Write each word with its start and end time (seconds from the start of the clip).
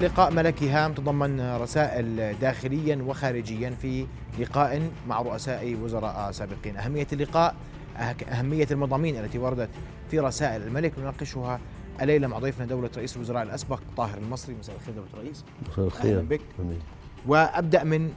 لقاء 0.00 0.30
ملكي 0.30 0.70
هام 0.70 0.92
تضمن 0.92 1.56
رسائل 1.56 2.38
داخليا 2.40 3.02
وخارجيا 3.02 3.70
في 3.70 4.06
لقاء 4.38 4.90
مع 5.08 5.22
رؤساء 5.22 5.74
وزراء 5.82 6.32
سابقين. 6.32 6.76
أهمية 6.76 7.06
اللقاء 7.12 7.54
أهمية 8.28 8.66
المضامين 8.70 9.16
التي 9.16 9.38
وردت 9.38 9.68
في 10.10 10.18
رسائل 10.18 10.62
الملك. 10.62 10.98
نناقشها 10.98 11.60
الليلة 12.02 12.26
مع 12.26 12.38
ضيفنا 12.38 12.66
دولة 12.66 12.90
رئيس 12.96 13.16
الوزراء 13.16 13.42
الأسبق 13.42 13.80
طاهر 13.96 14.18
المصري. 14.18 14.54
مساء 14.54 14.76
الخير 14.76 14.94
دولة 14.94 15.08
الرئيس 15.14 15.44
مساء 15.72 15.84
الخير. 15.84 16.18
أهلا 16.18 16.28
بك. 16.28 16.40
وأبدأ 17.26 17.84
من 17.84 18.10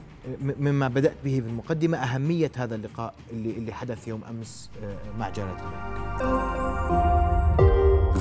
مما 0.58 0.88
بدأت 0.88 1.16
به 1.24 1.40
في 1.40 1.46
المقدمة 1.46 1.98
أهمية 1.98 2.52
هذا 2.56 2.74
اللقاء 2.74 3.14
اللي 3.32 3.50
اللي 3.50 3.72
حدث 3.72 4.08
يوم 4.08 4.24
أمس 4.30 4.70
آه، 4.82 4.96
مع 5.18 5.28
جلالة 5.28 5.56
الملك. 5.60 7.07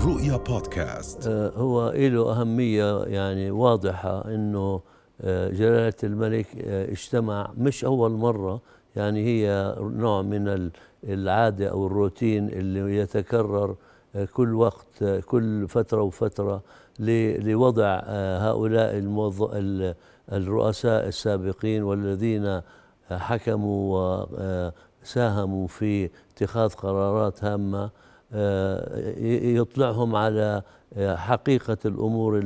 رؤيا 0.07 0.37
بودكاست. 0.37 1.27
آه، 1.27 1.51
هو 1.55 1.91
له 1.91 2.31
أهمية 2.31 3.03
يعني 3.03 3.51
واضحة 3.51 4.25
أنه 4.27 4.81
آه، 5.21 5.49
جلالة 5.49 5.93
الملك 6.03 6.57
اجتمع 6.65 7.51
مش 7.57 7.85
أول 7.85 8.11
مرة. 8.11 8.61
يعني 8.95 9.25
هي 9.25 9.75
نوع 9.79 10.21
من 10.21 10.71
العادة 11.03 11.67
أو 11.67 11.87
الروتين 11.87 12.49
اللي 12.49 12.97
يتكرر 12.97 13.75
كل 14.33 14.55
وقت 14.55 15.03
كل 15.25 15.67
فترة 15.67 16.01
وفترة 16.01 16.61
لوضع 16.99 17.99
هؤلاء 18.39 18.97
الرؤساء 20.31 21.07
السابقين 21.07 21.83
والذين 21.83 22.61
حكموا 23.11 24.25
وساهموا 25.03 25.67
في 25.67 26.09
اتخاذ 26.33 26.73
قرارات 26.73 27.43
هامة. 27.43 27.89
يطلعهم 29.55 30.15
على 30.15 30.61
حقيقة 30.99 31.77
الأمور 31.85 32.41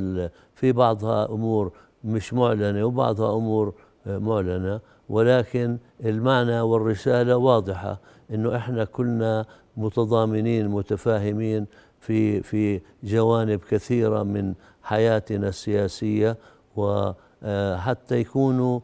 في 0.54 0.72
بعضها 0.72 1.28
أمور 1.28 1.72
مش 2.04 2.34
معلنة 2.34 2.84
وبعضها 2.84 3.36
أمور 3.36 3.74
معلنة 4.06 4.80
ولكن 5.08 5.78
المعنى 6.04 6.60
والرسالة 6.60 7.36
واضحة 7.36 8.00
إنه 8.30 8.56
إحنا 8.56 8.84
كلنا 8.84 9.44
متضامنين 9.76 10.68
متفاهمين 10.68 11.66
في 12.00 12.42
في 12.42 12.80
جوانب 13.04 13.60
كثيرة 13.70 14.22
من 14.22 14.54
حياتنا 14.82 15.48
السياسية 15.48 16.36
وحتى 16.76 18.16
يكونوا 18.20 18.80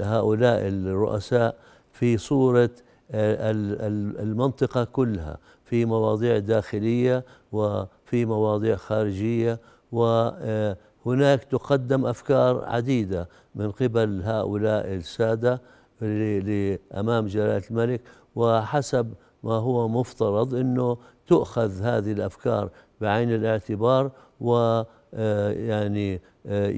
هؤلاء 0.00 0.68
الرؤساء 0.68 1.56
في 1.92 2.18
صورة 2.18 2.70
المنطقة 3.14 4.84
كلها. 4.84 5.38
في 5.66 5.84
مواضيع 5.84 6.38
داخلية 6.38 7.24
وفي 7.52 8.24
مواضيع 8.24 8.76
خارجية 8.76 9.60
وهناك 9.92 11.44
تقدم 11.50 12.06
أفكار 12.06 12.64
عديدة 12.64 13.28
من 13.54 13.70
قبل 13.70 14.22
هؤلاء 14.24 14.94
السادة 14.94 15.60
أمام 16.94 17.26
جلالة 17.26 17.62
الملك 17.70 18.00
وحسب 18.36 19.12
ما 19.42 19.54
هو 19.54 19.88
مفترض 19.88 20.54
أنه 20.54 20.96
تؤخذ 21.26 21.82
هذه 21.82 22.12
الأفكار 22.12 22.70
بعين 23.00 23.34
الاعتبار 23.34 24.10
و 24.40 24.82
آه، 25.14 25.50
يعني 25.50 26.20
آه، 26.46 26.68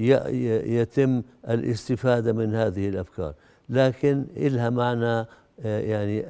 يتم 0.65 1.21
الاستفادة 1.49 2.33
من 2.33 2.55
هذه 2.55 2.89
الأفكار. 2.89 3.33
لكن 3.69 4.25
إلها 4.37 4.69
معنى 4.69 5.25
آه، 5.59 5.79
يعني 5.79 6.25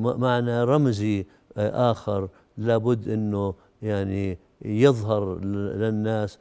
معنى 0.00 0.64
رمزي 0.64 1.26
آخر 1.56 2.28
لابد 2.58 3.08
أنه 3.08 3.54
يعني 3.82 4.38
يظهر 4.62 5.38
للناس 5.44 6.38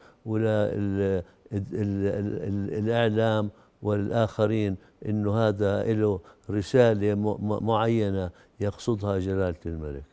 وللإعلام 2.25 3.49
والآخرين 3.81 4.75
أنه 5.05 5.47
هذا 5.47 5.83
له 5.83 6.19
رسالة 6.49 7.15
معينة 7.61 8.29
يقصدها 8.59 9.19
جلالة 9.19 9.59
الملك. 9.65 10.03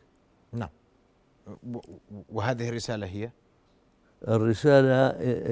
نعم. 0.53 0.69
وهذه 2.29 2.69
الرسالة 2.69 3.07
هي؟ 3.07 3.31
الرسالة 4.27 5.11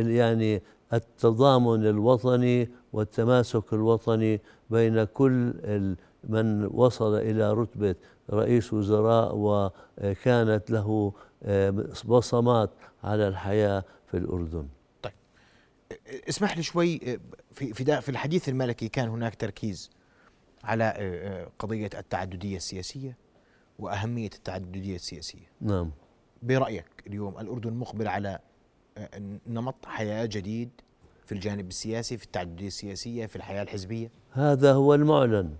يعني 0.09 0.62
التضامن 0.94 1.86
الوطني 1.86 2.70
والتماسك 2.94 3.74
الوطني 3.74 4.42
بين 4.70 5.04
كل 5.04 5.54
من 6.24 6.66
وصل 6.66 7.16
إلى 7.16 7.54
رتبة 7.54 7.96
رئيس 8.29 8.73
وزراء 8.73 9.31
وكانت 9.35 10.72
له 10.72 11.13
بصمات 12.06 12.69
على 13.03 13.28
الحياة 13.28 13.84
في 14.07 14.17
الأردن. 14.17 14.67
طيب. 15.01 15.13
اسمح 16.29 16.57
لي 16.57 16.63
شوي 16.63 17.00
في 17.51 17.73
في 17.73 18.01
في 18.01 18.09
الحديث 18.09 18.50
الملكي 18.50 18.88
كان 18.88 19.09
هناك 19.09 19.35
تركيز 19.35 19.90
على 20.63 21.47
قضية 21.59 21.90
التعددية 21.97 22.57
السياسية 22.57 23.17
وأهمية 23.79 24.29
التعددية 24.35 24.96
السياسية. 24.96 25.47
نعم. 25.61 25.91
برأيك 26.44 26.85
اليوم 27.07 27.40
الأردن 27.40 27.73
مقبل 27.73 28.07
على 28.07 28.40
نمط 29.47 29.85
حياة 29.85 30.25
جديد 30.25 30.69
في 31.25 31.31
الجانب 31.31 31.67
السياسي 31.67 32.17
في 32.17 32.25
التعددية 32.25 32.67
السياسية 32.67 33.25
في 33.25 33.35
الحياة 33.35 33.63
الحزبية؟ 33.63 34.11
هذا 34.31 34.73
هو 34.73 34.94
المعلن. 34.94 35.56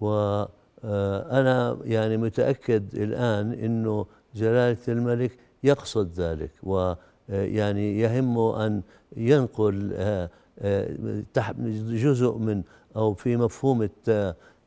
وأنا 0.00 0.48
آه، 0.84 1.78
يعني 1.84 2.16
متأكد 2.16 2.94
الآن 2.94 3.52
أنه 3.52 4.06
جلالة 4.34 4.78
الملك 4.88 5.38
يقصد 5.64 6.20
ذلك 6.20 6.50
ويعني 6.62 8.00
يهمه 8.00 8.66
أن 8.66 8.82
ينقل 9.16 9.90
آه، 9.94 10.30
آه، 10.58 11.22
جزء 11.90 12.38
من 12.38 12.62
أو 12.96 13.14
في 13.14 13.36
مفهوم 13.36 13.88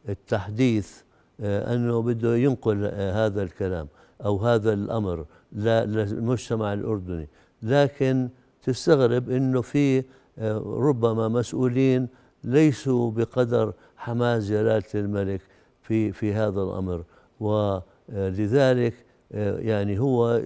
التحديث 0.10 1.02
أنه 1.40 2.02
بده 2.02 2.36
ينقل 2.36 2.86
هذا 2.96 3.44
الكلام 3.44 3.88
أو 4.26 4.38
هذا 4.38 4.74
الأمر 4.74 5.26
للمجتمع 5.54 6.74
الأردني. 6.74 7.28
لكن 7.64 8.30
تستغرب 8.64 9.30
إنه 9.30 9.62
في 9.62 10.04
آه، 10.40 10.58
ربما 10.66 11.28
مسؤولين 11.28 12.08
ليسوا 12.44 13.12
بقدر 13.12 13.74
حماس 13.98 14.44
جلالة 14.44 14.84
الملك. 14.96 15.42
في 15.90 16.12
في 16.12 16.34
هذا 16.34 16.62
الأمر. 16.62 17.04
ولذلك 17.40 18.94
آه، 19.32 19.60
يعني 19.60 20.00
هو 20.00 20.42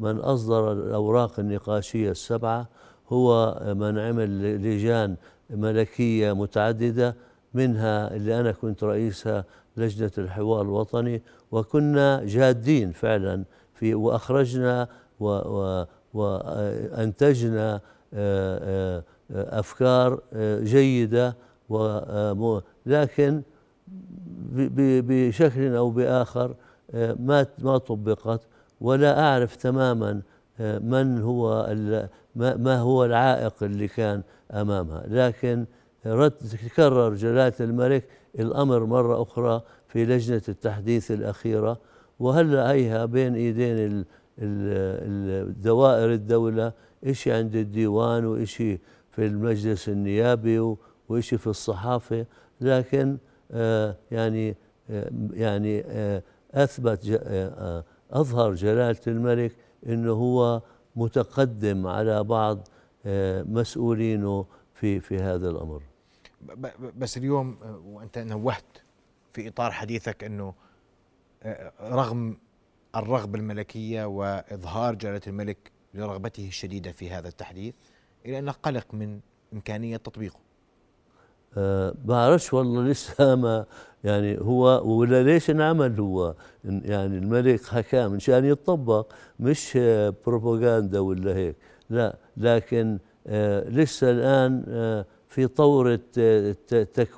من 0.00 0.18
أصدر 0.18 0.72
الأوراق 0.72 1.40
النقاشية 1.40 2.10
السبعة 2.10 2.68
هو 3.08 3.60
من 3.76 3.98
عمل 3.98 4.56
لجان 4.62 5.16
ملكية 5.50 6.32
متعددة 6.32 7.16
منها 7.54 8.16
اللي 8.16 8.40
أنا 8.40 8.52
كنت 8.52 8.84
رئيسها 8.84 9.44
لجنة 9.76 10.10
الحوار 10.18 10.62
الوطني 10.62 11.22
وكنا 11.52 12.24
جادين 12.24 12.92
فعلا 12.92 13.44
في 13.74 13.94
وأخرجنا 13.94 14.88
و, 15.20 15.26
و 15.26 15.84
وأنتجنا 16.14 17.80
آه، 18.14 19.02
آه، 19.34 19.58
أفكار 19.60 20.20
آه، 20.32 20.60
جيدة 20.60 21.36
لكن 22.86 23.42
بشكل 24.78 25.74
أو 25.74 25.90
بآخر 25.90 26.54
ما 26.94 27.46
ما 27.58 27.78
طبقت 27.78 28.40
ولا 28.80 29.20
أعرف 29.20 29.56
تماما 29.56 30.22
من 30.60 31.20
هو 31.20 31.76
ما 32.36 32.78
هو 32.78 33.04
العائق 33.04 33.62
اللي 33.62 33.88
كان 33.88 34.22
أمامها. 34.52 35.04
لكن 35.08 35.66
رد 36.06 36.30
تكرر 36.30 37.14
جلالة 37.14 37.52
الملك 37.60 38.04
الأمر 38.38 38.84
مرة 38.84 39.22
أخرى 39.22 39.62
في 39.88 40.04
لجنة 40.04 40.42
التحديث 40.48 41.10
الأخيرة 41.10 41.78
وهلا 42.18 42.70
هيها 42.72 43.04
بين 43.04 43.34
إيدين 43.34 44.04
دوائر 45.62 46.12
الدولة؟ 46.12 46.72
إشي 47.04 47.32
عند 47.32 47.56
الديوان 47.56 48.24
وإشي 48.26 48.78
في 49.10 49.26
المجلس 49.26 49.88
النيابي 49.88 50.76
وإشي 51.08 51.38
في 51.38 51.46
الصحافة. 51.46 52.26
لكن 52.60 53.08
آه 53.10 53.16
يعني 54.10 54.56
آه 54.90 55.10
يعني 55.32 55.80
آه 55.86 56.22
أثبت 56.54 57.20
آه، 57.22 57.84
أظهر 58.10 58.54
جلالة 58.54 59.00
الملك 59.06 59.52
أنه 59.86 60.12
هو 60.12 60.62
متقدم 60.96 61.86
على 61.86 62.24
بعض 62.24 62.68
مسؤولينه 63.46 64.46
في 64.74 65.00
في 65.00 65.18
هذا 65.18 65.50
الأمر. 65.50 65.82
بس 66.96 67.16
اليوم 67.16 67.58
وأنت 67.84 68.18
نوهت 68.18 68.78
في 69.32 69.48
إطار 69.48 69.70
حديثك 69.70 70.24
أنه 70.24 70.54
رغم 71.80 72.38
الرغبة 72.96 73.38
الملكية 73.38 74.04
وإظهار 74.04 74.94
جلالة 74.94 75.20
الملك 75.26 75.72
لرغبته 75.94 76.48
الشديدة 76.48 76.92
في 76.92 77.10
هذا 77.10 77.28
التحديث 77.28 77.74
إلى 78.26 78.38
أنه 78.38 78.52
قلق 78.52 78.94
من 78.94 79.20
إمكانية 79.52 79.96
تطبيقه. 79.96 80.45
بعرفش 82.04 82.54
والله 82.54 82.82
لسه 82.90 83.34
ما 83.34 83.64
يعني 84.04 84.40
هو 84.40 84.82
ولا 84.84 85.22
ليش 85.22 85.50
انعمل 85.50 86.00
هو؟ 86.00 86.34
يعني 86.64 87.18
الملك 87.18 87.64
حكاه 87.64 88.08
مشان 88.08 88.44
يتطبق 88.44 89.12
مش 89.40 89.78
بروباغندا 90.26 91.00
ولا 91.00 91.36
هيك. 91.36 91.56
لا 91.90 92.16
لكن 92.36 92.98
لسه 93.68 94.10
الآن 94.10 94.62
في 95.28 95.46
طور 95.46 95.98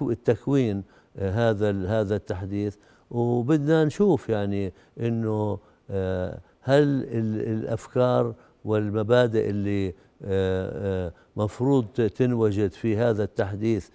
التكوين 0.02 0.82
هذا 1.18 1.86
هذا 1.86 2.16
التحديث. 2.16 2.76
وبدنا 3.10 3.84
نشوف 3.84 4.28
يعني 4.28 4.72
إنه 5.00 5.58
هل 6.60 7.06
الأفكار 7.46 8.34
والمبادئ 8.64 9.50
اللي 9.50 9.94
مفروض 11.36 11.86
تنوجد 12.16 12.72
في 12.72 12.96
هذا 12.96 13.24
التحديث 13.24 13.88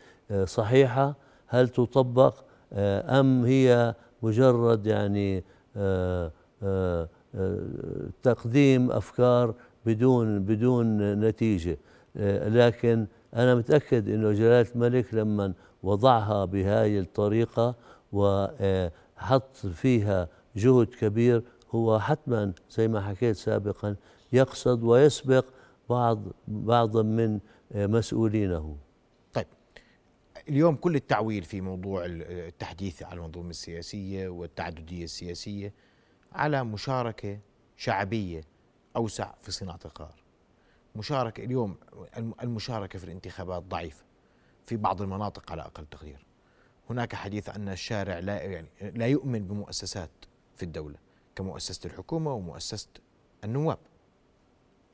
صحيحة؟ 0.46 1.16
هل 1.48 1.70
تطبق؟ 1.70 2.36
أم 2.74 3.46
هي 3.46 3.96
مجرد 4.24 4.88
يعني 4.88 5.44
تقديم 8.24 8.92
أفكار 8.92 9.54
بدون 9.86 10.40
بدون 10.40 11.14
نتيجة؟ 11.20 11.78
لكن 12.46 13.08
أنا 13.36 13.56
متأكد 13.56 14.10
إنه 14.10 14.32
جلالة 14.32 14.70
الملك 14.76 15.14
لما 15.14 15.54
وضعها 15.84 16.46
بهذه 16.46 17.00
الطريقة 17.00 17.76
وحط 18.12 19.58
فيها 19.58 20.28
جهد 20.56 20.88
كبير 20.88 21.44
هو 21.72 22.00
حتما 22.00 22.54
زي 22.70 22.88
ما 22.88 23.02
حكيت 23.02 23.36
سابقا 23.36 23.96
يقصد 24.34 24.84
ويسبق 24.84 25.46
بعض 25.90 26.20
بعضا 26.48 27.02
من 27.02 27.40
مسؤولينه. 27.76 28.76
اليوم 30.50 30.76
كل 30.76 30.96
التعويل 30.96 31.44
في 31.44 31.62
موضوع 31.62 32.06
التحديث 32.06 33.04
على 33.04 33.20
المنظومة 33.20 33.50
السياسية 33.50 34.28
والتعددية 34.28 35.04
السياسية 35.04 35.74
على 36.32 36.64
مشاركة 36.64 37.40
شعبية 37.78 38.44
أوسع 38.96 39.34
في 39.42 39.52
صناعة 39.52 39.80
القرار. 39.86 40.24
مشاركة 40.96 41.44
اليوم 41.44 41.78
المشاركة 42.18 43.00
في 43.00 43.06
الانتخابات 43.06 43.64
ضعيفة 43.64 44.04
في 44.66 44.78
بعض 44.78 45.02
المناطق 45.02 45.52
على 45.52 45.62
أقل 45.62 45.86
تقدير. 45.86 46.26
هناك 46.90 47.16
حديث 47.16 47.50
أن 47.50 47.70
الشارع 47.70 48.20
لا 48.20 48.42
يعني 48.42 48.68
لا 48.82 49.08
يؤمن 49.08 49.48
بمؤسسات 49.48 50.12
في 50.56 50.64
الدولة 50.64 50.98
كمؤسسة 51.36 51.88
الحكومة 51.88 52.34
ومؤسسة 52.34 52.90
النواب. 53.44 53.80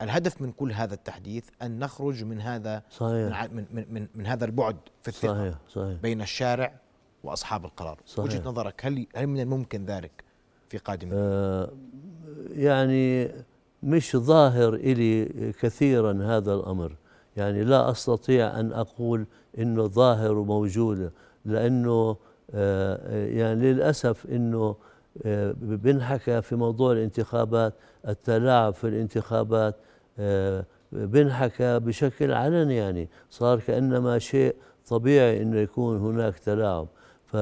الهدف 0.02 0.42
من 0.42 0.52
كل 0.52 0.72
هذا 0.72 0.94
التحديث 0.94 1.44
أن 1.62 1.78
نخرج 1.78 2.24
من 2.24 2.40
هذا 2.40 2.82
صحيح. 2.90 3.52
من, 3.52 3.64
من, 3.72 3.84
من, 3.90 4.06
من 4.14 4.26
هذا 4.26 4.44
البعد 4.44 4.76
في 5.02 5.08
الثقة 5.08 5.34
صحيح. 5.34 5.54
صحيح. 5.68 6.00
بين 6.02 6.22
الشارع 6.22 6.72
وأصحاب 7.24 7.64
القرار 7.64 7.98
صحيح. 8.06 8.24
وجهة 8.24 8.48
نظرك 8.48 8.86
هل 8.86 9.06
هل 9.16 9.26
من 9.26 9.40
الممكن 9.40 9.84
ذلك 9.84 10.24
في 10.68 10.78
قادم 10.78 11.10
آه 11.12 11.70
يعني 12.50 13.30
مش 13.82 14.16
ظاهر 14.16 14.74
إلي 14.74 15.24
كثيرا 15.60 16.12
هذا 16.12 16.54
الأمر 16.54 16.96
يعني 17.36 17.64
لا 17.64 17.90
أستطيع 17.90 18.60
أن 18.60 18.72
أقول 18.72 19.26
إنه 19.58 19.86
ظاهر 19.86 20.38
وموجود 20.38 21.12
لأنه 21.44 22.16
آه 22.54 23.26
يعني 23.26 23.72
للأسف 23.72 24.26
إنه 24.26 24.76
آه 25.24 25.54
بنحكى 25.60 26.42
في 26.42 26.56
موضوع 26.56 26.92
الانتخابات 26.92 27.74
التلاعب 28.08 28.74
في 28.74 28.88
الانتخابات 28.88 29.76
بنحكى 30.92 31.78
بشكل 31.78 32.32
علني 32.32 32.76
يعني. 32.76 33.08
صار 33.30 33.60
كأنما 33.60 34.18
شيء 34.18 34.56
طبيعي 34.88 35.42
إنه 35.42 35.58
يكون 35.58 35.98
هناك 35.98 36.38
تلاعب. 36.38 36.88
ف 37.26 37.36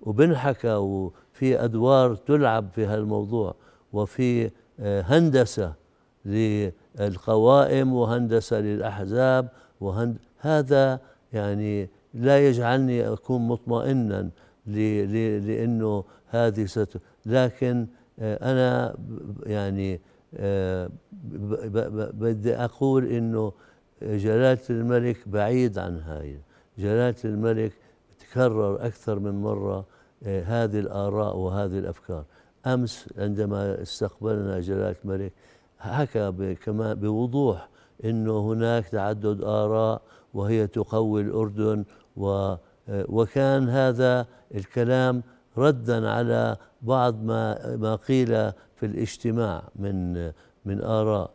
وبنحكى 0.00 0.74
وفي 0.74 1.64
أدوار 1.64 2.14
تلعب 2.14 2.68
في 2.74 2.86
هالموضوع. 2.86 3.54
وفي 3.92 4.50
هندسة 4.80 5.74
للقوائم 6.24 7.92
وهندسة 7.92 8.60
للأحزاب 8.60 9.48
وهند. 9.80 10.18
هذا 10.38 11.00
يعني 11.32 11.90
لا 12.14 12.48
يجعلني 12.48 13.12
أكون 13.12 13.48
مطمئنا 13.48 14.30
لأنه 14.66 16.04
هذه 16.28 16.64
ست. 16.64 17.00
لكن 17.26 17.86
أنا 18.20 18.96
يعني 19.46 20.00
بدي 21.22 22.54
أقول 22.54 23.06
إنه 23.06 23.52
جلالة 24.02 24.58
الملك 24.70 25.28
بعيد 25.28 25.78
عن 25.78 26.00
هاي. 26.00 26.40
جلالة 26.78 27.16
الملك 27.24 27.72
تكرر 28.18 28.86
أكثر 28.86 29.18
من 29.18 29.42
مرة 29.42 29.84
هذه 30.26 30.78
الآراء 30.78 31.36
وهذه 31.36 31.78
الأفكار. 31.78 32.24
أمس 32.66 33.08
عندما 33.18 33.82
استقبلنا 33.82 34.60
جلالة 34.60 34.96
الملك 35.04 35.32
حكى 35.78 36.54
كمان 36.54 36.94
بوضوح 36.94 37.68
إنه 38.04 38.52
هناك 38.52 38.88
تعدد 38.88 39.42
آراء 39.42 40.02
وهي 40.34 40.66
تقوي 40.66 41.20
الأردن 41.20 41.84
و 42.16 42.54
وكان 42.88 43.68
هذا 43.68 44.26
الكلام 44.54 45.22
ردا 45.58 46.10
على 46.10 46.56
بعض 46.82 47.22
ما 47.24 47.76
ما 47.76 47.96
قيل 47.96 48.52
في 48.74 48.86
الاجتماع 48.86 49.62
من 49.76 50.32
من 50.64 50.82
آراء 50.82 51.30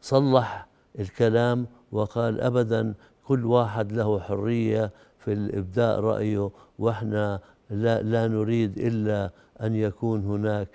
فصلح 0.00 0.66
الكلام 0.98 1.66
وقال 1.92 2.40
ابدا 2.40 2.94
كل 3.24 3.44
واحد 3.44 3.92
له 3.92 4.20
حرية 4.20 4.90
في 5.18 5.32
الإبداء 5.32 6.00
رأيه 6.00 6.50
وإحنا 6.78 7.40
لا 7.70 8.02
لا 8.02 8.28
نريد 8.28 8.78
إلا 8.78 9.30
أن 9.62 9.74
يكون 9.74 10.24
هناك 10.24 10.68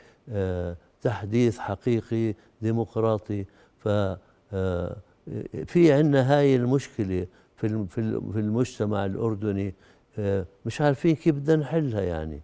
تحديث 1.02 1.60
حقيقي 1.60 2.36
ديمقراطي. 2.62 3.46
ف 3.78 3.88
في 5.66 5.94
عندنا 5.94 6.38
هاي 6.38 6.56
المشكلة 6.56 7.28
في 7.56 7.86
في 8.32 8.40
المجتمع 8.40 9.06
الأردني 9.06 9.76
مش 10.66 10.82
عارفين 10.82 11.16
كيف 11.16 11.36
بدنا 11.36 11.56
نحلها 11.56 12.02
يعني. 12.02 12.42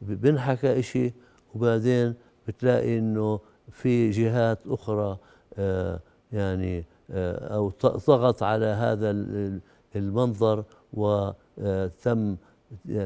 بنحكى 0.00 0.78
إشي 0.78 1.12
وبعدين 1.54 2.14
بتلاقي 2.48 2.98
إنه 2.98 3.40
في 3.70 4.10
جهات 4.10 4.58
أخرى 4.66 5.18
يعني 6.32 6.84
أو 7.10 7.72
ضغط 7.82 8.42
على 8.42 8.66
هذا 8.66 9.10
المنظر 9.96 10.64
وتم 10.92 12.36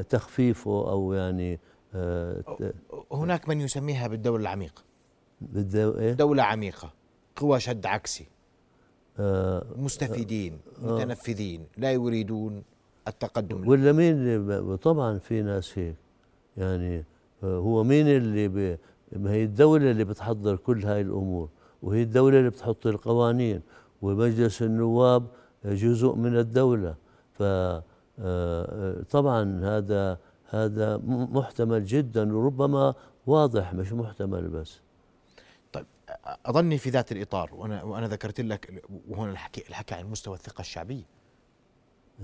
تخفيفه 0.09 0.89
أو 0.91 1.13
يعني 1.13 1.59
هناك 3.11 3.49
من 3.49 3.61
يسميها 3.61 4.07
بالدولة 4.07 4.41
العميقة 4.41 4.83
بالدو... 5.41 5.97
إيه؟ 5.97 6.13
دولة 6.13 6.43
عميقة 6.43 6.93
قوى 7.35 7.59
شد 7.59 7.85
عكسي 7.85 8.27
آه 9.19 9.65
مستفيدين 9.75 10.59
آه 10.83 10.95
متنفذين 10.95 11.65
لا 11.77 11.91
يريدون 11.91 12.63
التقدم 13.07 13.67
ولا 13.67 13.91
مين 13.91 14.13
اللي 14.13 14.77
طبعا 14.77 15.17
في 15.17 15.41
ناس 15.41 15.79
هيك 15.79 15.95
يعني 16.57 17.05
هو 17.43 17.83
مين 17.83 18.07
اللي. 18.07 18.77
ما 19.15 19.31
هي 19.31 19.43
الدولة 19.43 19.91
اللي 19.91 20.03
بتحضر 20.03 20.55
كل 20.55 20.85
هاي 20.85 21.01
الأمور 21.01 21.49
وهي 21.81 22.01
الدولة 22.01 22.39
اللي 22.39 22.49
بتحط 22.49 22.87
القوانين 22.87 23.61
ومجلس 24.01 24.61
النواب 24.61 25.27
جزء 25.65 26.15
من 26.15 26.37
الدولة. 26.37 26.95
ف 27.33 27.43
طبعا 29.11 29.59
هذا 29.63 30.19
هذا 30.49 30.97
محتمل 31.07 31.85
جدا 31.85 32.35
وربما 32.37 32.93
واضح 33.27 33.73
مش 33.73 33.93
محتمل 33.93 34.49
بس. 34.49 34.79
طيب 35.73 35.85
أظني 36.45 36.77
في 36.77 36.89
ذات 36.89 37.11
الإطار 37.11 37.49
وأنا 37.53 37.83
وأنا 37.83 38.07
ذكرت 38.07 38.41
لك 38.41 38.83
وهنا 39.09 39.31
الحكي 39.31 39.63
الحكي 39.69 39.95
عن 39.95 40.05
مستوى 40.05 40.35
الثقة 40.35 40.61
الشعبية. 40.61 41.03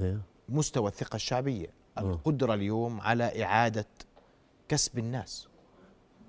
إيه؟ 0.02 0.22
مستوى 0.50 0.88
الثقة 0.88 1.16
الشعبية 1.16 1.68
القدرة 1.98 2.54
اليوم 2.54 3.02
على 3.02 3.44
إعادة 3.44 3.88
كسب 4.68 4.98
الناس. 4.98 5.49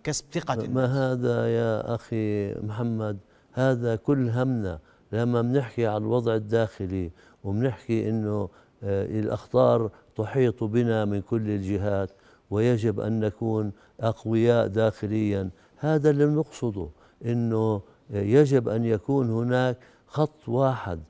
كسب 0.04 0.24
الناس 0.36 0.68
ما 0.68 1.12
هذا 1.12 1.48
يا 1.48 1.94
أخي 1.94 2.54
محمد؟ 2.54 3.18
هذا 3.52 3.96
كل 3.96 4.28
همنا. 4.28 4.78
لما 5.12 5.42
بنحكي 5.42 5.86
على 5.86 5.96
الوضع 5.96 6.34
الداخلي 6.34 7.10
وبنحكي 7.44 8.08
إنه 8.08 8.48
الأخطار 8.82 9.90
تحيط 10.16 10.64
بنا 10.64 11.04
من 11.04 11.20
كل 11.20 11.50
الجهات 11.50 12.10
ويجب 12.50 13.00
أن 13.00 13.20
نكون 13.20 13.72
أقوياء 14.00 14.66
داخليا 14.66 15.50
هذا 15.76 16.10
اللي 16.10 16.26
نقصده 16.26 16.88
إنه 17.24 17.82
يجب 18.10 18.68
أن 18.68 18.84
يكون 18.84 19.30
هناك 19.30 19.76
خط 20.06 20.48
واحد 20.48 21.00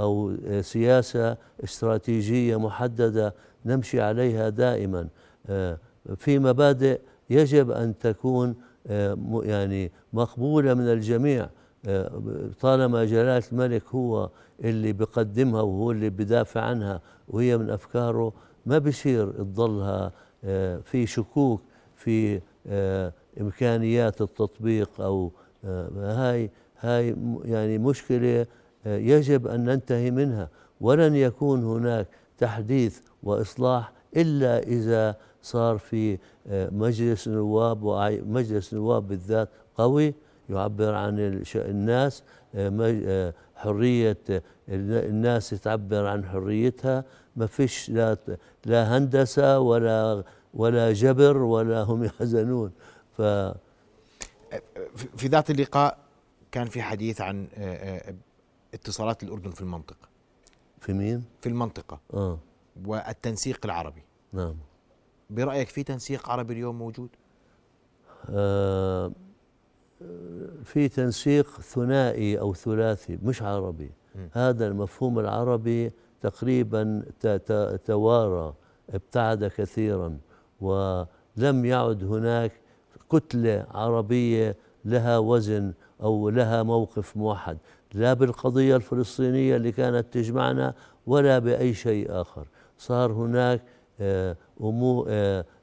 أو 0.00 0.36
سياسة 0.60 1.36
استراتيجية 1.64 2.58
محددة 2.58 3.34
نمشي 3.66 4.00
عليها 4.00 4.48
دائما 4.48 5.08
في 6.16 6.38
مبادئ 6.38 7.00
يجب 7.30 7.70
أن 7.70 7.98
تكون 7.98 8.54
يعني 9.42 9.92
مقبولة 10.12 10.74
من 10.74 10.92
الجميع. 10.92 11.48
طالما 12.60 13.04
جلالة 13.04 13.42
الملك 13.52 13.82
هو 13.94 14.30
اللي 14.64 14.92
بقدمها 14.92 15.62
وهو 15.62 15.90
اللي 15.90 16.10
بدافع 16.10 16.60
عنها 16.60 17.00
وهي 17.28 17.58
من 17.58 17.70
أفكاره 17.70 18.32
ما 18.66 18.78
بصير 18.78 19.30
تضلها 19.30 20.12
في 20.84 21.06
شكوك 21.06 21.62
في 21.96 22.40
إمكانيات 23.40 24.20
التطبيق 24.20 25.00
أو 25.00 25.32
هاي 25.96 26.50
هاي 26.80 27.16
يعني 27.44 27.78
مشكلة 27.78 28.46
آه، 28.86 28.96
يجب 28.96 29.46
أن 29.46 29.64
ننتهي 29.64 30.10
منها. 30.10 30.48
ولن 30.80 31.14
يكون 31.14 31.64
هناك 31.64 32.08
تحديث 32.38 33.00
وإصلاح 33.22 33.92
إلا 34.16 34.58
إذا 34.58 35.16
صار 35.42 35.78
في 35.78 36.18
آه، 36.46 36.70
مجلس 36.72 37.28
نواب 37.28 37.78
ومجلس 37.82 38.74
نواب 38.74 39.08
بالذات 39.08 39.48
قوي 39.76 40.14
يعبر 40.50 40.94
عن 40.94 41.42
الناس 41.54 42.22
آه، 42.54 43.34
حرية 43.56 44.18
الناس 44.68 45.50
تعبر 45.50 46.06
عن 46.06 46.24
حريتها. 46.24 47.04
ما 47.36 47.46
فيش 47.46 47.90
لا 47.90 48.16
لا 48.66 48.98
هندسة 48.98 49.58
ولا 49.58 50.24
ولا 50.54 50.92
جبر 50.92 51.36
ولا 51.36 51.82
هم 51.82 52.04
يحزنون. 52.08 52.72
ف 53.16 53.22
في 55.16 55.26
ذات 55.28 55.50
اللقاء 55.50 55.98
كان 56.52 56.66
في 56.66 56.82
حديث 56.82 57.20
عن 57.20 57.48
اتصالات 58.74 59.22
الأردن 59.22 59.50
في 59.50 59.60
المنطقة. 59.60 60.08
في 60.80 60.92
مين؟ 60.92 61.24
في 61.40 61.48
المنطقة. 61.48 62.00
آه. 62.14 62.38
والتنسيق 62.86 63.58
العربي. 63.64 64.02
نعم. 64.32 64.54
برأيك 65.30 65.68
في 65.68 65.82
تنسيق 65.82 66.28
عربي 66.28 66.52
اليوم 66.52 66.78
موجود؟ 66.78 67.08
آه 68.30 69.12
في 70.64 70.88
تنسيق 70.88 71.60
ثنائي 71.60 72.40
أو 72.40 72.54
ثلاثي 72.54 73.18
مش 73.22 73.42
عربي 73.42 73.90
م. 74.14 74.18
هذا 74.32 74.66
المفهوم 74.66 75.18
العربي 75.18 75.92
تقريبا 76.22 77.02
توارى 77.86 78.54
ابتعد 78.90 79.44
كثيرا 79.44 80.18
ولم 80.60 81.64
يعد 81.64 82.04
هناك 82.04 82.52
كتلة 83.12 83.66
عربية 83.70 84.56
لها 84.84 85.18
وزن 85.18 85.72
أو 86.02 86.28
لها 86.30 86.62
موقف 86.62 87.16
موحد 87.16 87.58
لا 87.94 88.12
بالقضية 88.14 88.76
الفلسطينية 88.76 89.56
اللي 89.56 89.72
كانت 89.72 90.06
تجمعنا 90.14 90.74
ولا 91.06 91.38
بأي 91.38 91.74
شيء 91.74 92.20
آخر 92.20 92.46
صار 92.78 93.12
هناك 93.12 93.62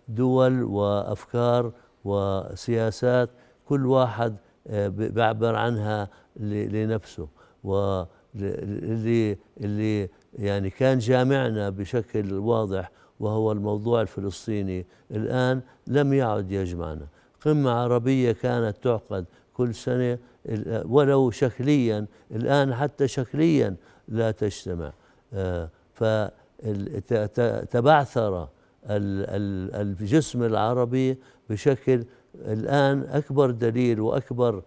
دول 0.07 0.63
وأفكار 0.63 1.71
وسياسات 2.05 3.29
كل 3.65 3.85
واحد 3.85 4.35
آه، 4.67 4.87
بيعبر 4.87 5.55
عنها 5.55 6.09
لنفسه 6.39 7.27
واللي 7.63 9.37
اللي 9.61 10.09
يعني 10.33 10.69
كان 10.69 10.97
جامعنا 10.99 11.69
بشكل 11.69 12.33
واضح 12.33 12.91
وهو 13.19 13.51
الموضوع 13.51 14.01
الفلسطيني 14.01 14.85
الآن 15.11 15.61
لم 15.87 16.13
يعد 16.13 16.51
يجمعنا. 16.51 17.07
قمة 17.45 17.71
عربية 17.71 18.31
كانت 18.31 18.77
تعقد 18.83 19.25
كل 19.53 19.75
سنة 19.75 20.17
ولو 20.85 21.31
شكليا 21.31 22.05
الآن 22.31 22.73
حتى 22.75 23.07
شكليا 23.07 23.75
لا 24.07 24.31
تجتمع. 24.31 24.93
آه، 25.33 25.69
فتبعثر 27.07 28.49
الجسم 28.85 30.43
العربي 30.43 31.17
بشكل 31.49 32.05
الآن 32.35 33.01
أكبر 33.01 33.51
دليل 33.51 34.01
وأكبر 34.01 34.63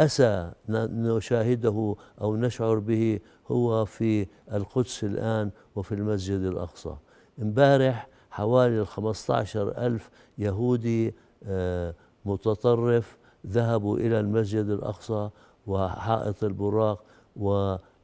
أسى 0.00 0.52
نشاهده 0.68 1.96
أو 2.20 2.36
نشعر 2.36 2.78
به 2.78 3.20
هو 3.48 3.84
في 3.84 4.26
القدس 4.52 5.04
الآن 5.04 5.50
وفي 5.76 5.94
المسجد 5.94 6.40
الأقصى. 6.40 6.96
امبارح 7.42 8.08
حوالي 8.30 8.80
الخمسة 8.80 9.34
عشر 9.34 9.86
ألف 9.86 10.10
يهودي 10.38 11.14
آه، 11.44 11.94
متطرف 12.24 13.18
ذهبوا 13.46 13.98
إلى 13.98 14.20
المسجد 14.20 14.68
الأقصى 14.68 15.30
وحائط 15.66 16.44
البراق 16.44 17.04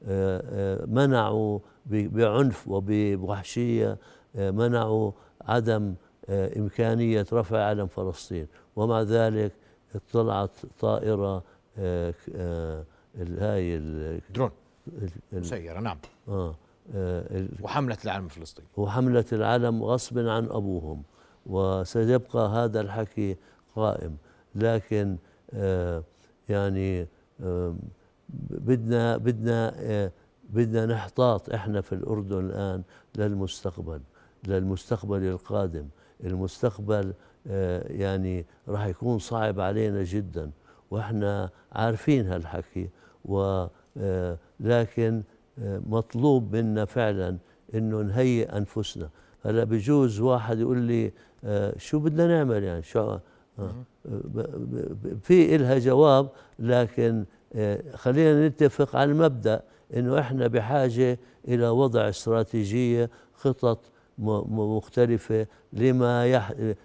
ومنعوا 0.07 1.59
بعنف 1.87 2.69
وبوحشية 2.69 3.99
منعوا 4.35 5.13
عدم 5.41 5.95
إمكانية 6.31 7.27
رفع 7.33 7.65
علم 7.65 7.87
فلسطين. 7.87 8.47
ومع 8.77 9.03
ذلك 9.03 9.53
اطلعت 9.95 10.51
طائرة 10.81 11.45
هاي 13.39 13.77
الدرون 13.77 14.51
مسيرة 15.33 15.81
نعم. 15.81 15.99
آه 16.29 16.55
وحملت 17.63 18.05
العلم 18.05 18.25
الفلسطيني 18.25 18.69
وحملت 18.77 19.33
العلم 19.33 19.83
غصبا 19.85 20.33
عن 20.33 20.45
أبوهم. 20.45 21.03
وسيبقى 21.47 22.49
هذا 22.49 22.81
الحكي 22.81 23.37
قائم. 23.77 24.17
لكن 24.55 25.17
آه، 25.55 26.05
يعني 26.49 27.07
آه، 27.41 27.77
بدنا 28.51 29.17
بدنا 29.17 29.73
آه، 29.77 30.13
بدنا 30.51 30.87
نحتاط 30.87 31.51
إحنا 31.51 31.81
في 31.81 31.95
الأردن 31.95 32.39
الآن 32.39 32.83
للمستقبل 33.17 34.01
للمستقبل 34.47 35.23
القادم. 35.23 35.87
المستقبل 36.25 37.15
يعني 37.87 38.47
راح 38.69 38.87
يكون 38.87 39.19
صعب 39.19 39.61
علينا 39.61 40.05
جدا 40.05 40.51
وإحنا 40.91 41.51
عارفين 41.73 42.27
هالحكي 42.27 42.91
ولكن 43.25 45.23
مطلوب 45.87 46.57
منا 46.57 46.85
فعلا 46.85 47.39
إنه 47.75 48.03
نهيئ 48.03 48.57
أنفسنا. 48.57 49.09
هلأ 49.45 49.65
بجوز 49.65 50.21
واحد 50.21 50.59
يقول 50.59 50.79
لي 50.79 51.13
شو 51.77 51.99
بدنا 51.99 52.27
نعمل 52.27 52.63
يعني؟ 52.63 52.83
شو 52.83 53.19
في 55.23 55.57
إلها 55.57 55.79
جواب 55.79 56.29
لكن 56.59 57.19
آه، 57.21 57.27
خلينا 57.95 58.49
نتفق 58.49 58.97
على 58.97 59.13
المبدأ 59.13 59.63
إنه 59.97 60.19
إحنا 60.19 60.47
بحاجة 60.47 61.19
إلى 61.49 61.69
وضع 61.69 62.09
استراتيجية 62.09 63.11
خطط 63.35 63.79
مختلفة 64.19 65.47
لما 65.73 66.43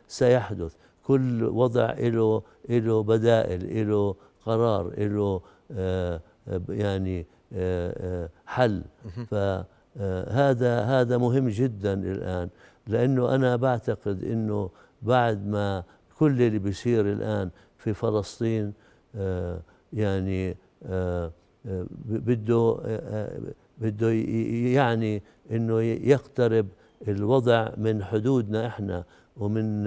سيحدث. 0.08 0.76
كل 1.04 1.44
وضع 1.44 1.94
له 2.00 2.42
له 2.70 3.04
بدائل 3.04 3.90
له 3.90 4.16
قرار 4.46 4.94
له 4.98 5.42
آه، 5.72 6.22
يعني 6.70 7.26
آه، 7.54 8.30
حل. 8.46 8.84
فهذا 9.28 10.82
هذا 10.82 11.18
مهم 11.18 11.50
جدا 11.50 11.94
الآن 11.94 12.50
لأنه 12.88 13.36
أنا 13.36 13.56
بعتقد 13.56 14.24
إنه 14.24 14.70
بعد 15.02 15.48
ما 15.48 15.84
كل 16.20 16.42
اللي 16.42 16.60
بيصير 16.60 17.12
الآن 17.12 17.50
في 17.78 17.94
فلسطين 17.94 18.74
آه 19.16 19.60
يعني 19.94 20.58
آه, 20.86 21.32
آه، 21.66 21.86
بده 22.06 22.78
آه، 22.86 23.40
بده 23.78 24.12
يعني 24.72 25.24
إنه 25.52 25.82
يقترب 25.82 26.68
الوضع 27.08 27.70
من 27.78 28.04
حدودنا 28.04 28.68
إحنا 28.68 29.04
ومن 29.38 29.84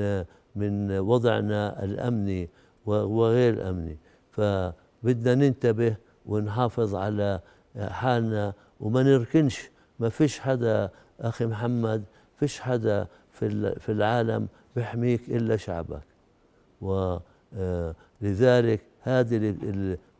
من 0.56 0.98
وضعنا 0.98 1.84
الأمني 1.84 2.48
وغير 2.86 3.54
الأمني. 3.54 3.98
فبدنا 4.30 5.34
ننتبه 5.34 5.96
ونحافظ 6.26 6.94
على 6.94 7.40
حالنا 7.78 8.52
وما 8.80 9.02
نركنش. 9.02 9.70
ما 10.00 10.08
فيش 10.08 10.38
حدا 10.40 10.90
أخي 11.20 11.46
محمد 11.46 12.04
فيش 12.36 12.60
حدا 12.60 13.06
في 13.32 13.74
في 13.80 13.92
العالم 13.92 14.48
بيحميك 14.76 15.28
إلا 15.28 15.56
شعبك. 15.56 16.02
ولذلك 18.20 18.80
هذه 19.06 19.56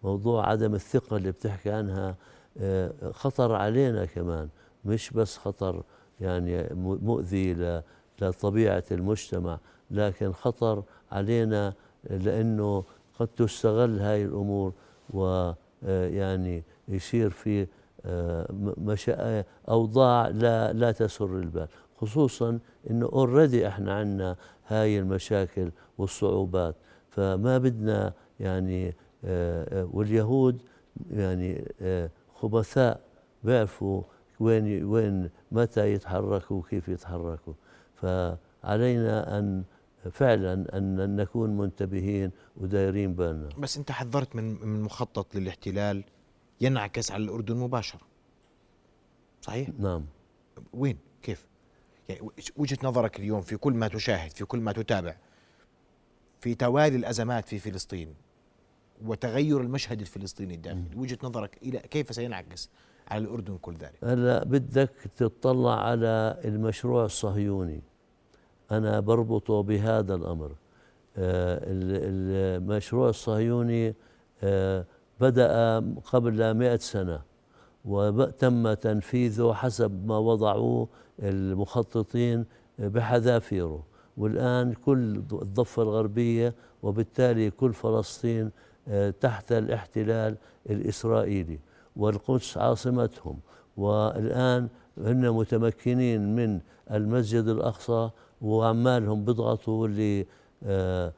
الموضوع 0.03 0.49
عدم 0.51 0.75
الثقة 0.75 1.17
اللي 1.17 1.33
بتحكي 1.33 1.71
عنها 1.71 2.17
آه، 2.59 2.93
خطر 3.13 3.55
علينا 3.55 4.05
كمان. 4.05 4.49
مش 4.85 5.11
بس 5.11 5.37
خطر 5.39 5.83
يعني 6.21 6.69
مؤذي 6.75 7.81
لطبيعة 8.21 8.85
المجتمع 8.91 9.59
لكن 9.91 10.33
خطر 10.33 10.83
علينا 11.13 11.73
لأنه 12.11 12.85
قد 13.19 13.29
تستغل 13.29 13.99
هاي 13.99 14.25
الأمور 14.25 14.73
ويعني 15.11 16.59
آه، 16.59 16.63
يصير 16.95 17.31
في 17.31 17.67
آه، 18.07 19.45
أوضاع 19.69 20.29
لا 20.29 20.73
لا 20.73 20.93
تسر 20.93 21.37
البال. 21.37 21.69
خصوصا 22.01 22.59
إنه 22.91 23.07
اوريدي 23.07 23.69
إحنا 23.69 23.95
عندنا 23.95 24.37
هاي 24.67 24.99
المشاكل 24.99 25.71
والصعوبات. 25.99 26.75
فما 27.11 27.59
بدنا 27.59 28.13
يعني 28.41 28.95
آه، 29.25 29.81
آه، 29.81 29.89
واليهود 29.93 30.63
يعني 31.11 31.73
آه، 31.81 32.11
خبثاء 32.35 33.01
بيعرفوا 33.45 34.03
وين 34.41 34.85
وين 34.85 35.31
متى 35.53 35.93
يتحركوا 35.93 36.57
وكيف 36.57 36.89
يتحركوا. 36.89 37.55
فعلينا 37.95 39.39
أن 39.39 39.65
فعلا 40.11 40.79
أن 40.79 41.17
نكون 41.17 41.57
منتبهين 41.57 42.31
ودايرين 42.57 43.15
بالنا. 43.15 43.49
بس 43.59 43.77
أنت 43.77 43.93
حذرت 43.93 44.37
من 44.37 44.67
من 44.67 44.83
مخطط 44.83 45.35
للاحتلال 45.35 46.05
ينعكس 46.61 47.11
على 47.11 47.25
الأردن 47.25 47.57
مباشرة. 47.57 48.01
صحيح؟ 49.43 49.69
نعم. 49.79 50.07
وين؟ 50.73 50.99
كيف؟ 51.23 51.47
يعني 52.09 52.29
وجهة 52.57 52.79
نظرك 52.83 53.19
اليوم 53.19 53.41
في 53.41 53.57
كل 53.57 53.73
ما 53.73 53.89
تشاهد 53.89 54.31
في 54.31 54.45
كل 54.45 54.59
ما 54.59 54.73
تتابع 54.73 55.17
في 56.41 56.55
توالي 56.55 56.97
الأزمات 56.97 57.49
في 57.49 57.59
فلسطين 57.59 58.15
وتغير 59.05 59.61
المشهد 59.61 60.01
الفلسطيني 60.01 60.55
الداخلي. 60.55 60.97
وجهة 60.97 61.19
نظرك 61.23 61.59
إلى 61.63 61.79
كيف 61.79 62.15
سينعكس 62.15 62.71
على 63.09 63.25
الأردن 63.25 63.59
كل 63.59 63.75
ذلك؟ 63.75 64.05
هلا 64.05 64.45
بدك 64.45 64.91
تطلع 65.17 65.81
على 65.81 66.41
المشروع 66.45 67.05
الصهيوني. 67.05 67.83
أنا 68.71 69.01
بربطه 69.01 69.63
بهذا 69.63 70.15
الأمر. 70.15 70.53
آه، 71.17 71.61
المشروع 71.67 73.09
الصهيوني 73.09 73.95
آه، 74.43 74.85
بدأ 75.21 75.79
قبل 76.05 76.55
مئة 76.55 76.77
سنة 76.77 77.21
وتم 77.85 78.75
تنفيذه 78.75 79.53
حسب 79.53 80.07
ما 80.07 80.19
وضعوه 80.19 80.89
المخططين 81.23 82.45
بحذافيره. 82.79 83.83
والآن 84.17 84.73
كل 84.73 85.17
الضفة 85.33 85.83
الغربية 85.83 86.55
وبالتالي 86.83 87.51
كل 87.51 87.75
فلسطين 87.75 88.51
تحت 89.21 89.53
الاحتلال 89.53 90.37
الإسرائيلي 90.71 91.59
والقدس 91.97 92.59
عاصمتهم. 92.59 93.39
والآن 93.77 94.69
هن 94.99 95.31
متمكنين 95.31 96.37
من 96.37 96.61
المسجد 96.91 97.49
الأقصى 97.49 98.11
وعمالهم 98.43 99.25
بيضغطوا 99.25 99.89
ل 99.89 100.25
آه، 100.65 101.13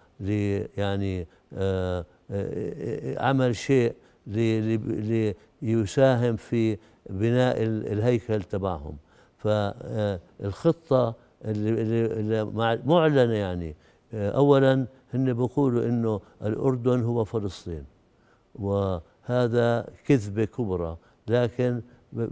يعني 0.76 1.26
آه، 1.54 2.04
عمل 3.18 3.56
شيء 3.56 3.94
ليساهم 5.62 6.36
في 6.36 6.78
بناء 7.10 7.62
الهيكل 7.62 8.42
تبعهم. 8.42 8.96
فالخطة 9.36 11.14
اللي 11.44 12.44
معلنة 12.84 13.32
يعني. 13.32 13.76
أولا 14.14 14.86
هن 15.14 15.32
بيقولوا 15.32 15.84
إنه 15.84 16.20
الأردن 16.42 17.02
هو 17.02 17.24
فلسطين 17.24 17.84
وهذا 18.54 19.86
كذبة 20.06 20.44
كبرى 20.44 20.96
لكن 21.28 21.82